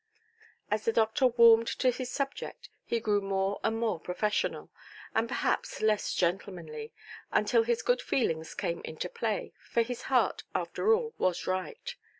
[0.71, 4.71] As the doctor warmed to his subject, he grew more and more professional,
[5.13, 6.91] and perhaps less gentlemanly,
[7.31, 11.93] until his good feelings came into play, for his heart, after all, was right.